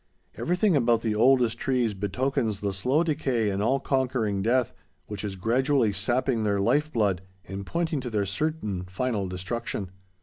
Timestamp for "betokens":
1.93-2.59